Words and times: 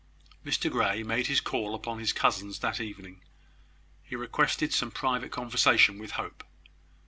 Mr 0.43 0.67
Grey 0.71 1.03
made 1.03 1.27
his 1.27 1.41
call 1.41 1.75
upon 1.75 1.99
his 1.99 2.11
cousins 2.11 2.57
that 2.57 2.81
evening. 2.81 3.21
He 4.01 4.15
requested 4.15 4.73
some 4.73 4.89
private 4.89 5.29
conversation 5.29 5.99
with 5.99 6.13
Hope. 6.13 6.43